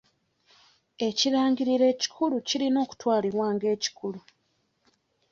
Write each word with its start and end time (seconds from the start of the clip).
Ekirangiriro 1.07 1.85
ekikulu 1.93 2.35
kirina 2.47 2.77
okutwalibwa 2.85 3.45
ng'ekikulu. 3.55 4.19